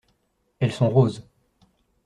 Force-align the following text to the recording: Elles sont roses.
Elles 0.59 0.71
sont 0.71 0.89
roses. 0.89 1.29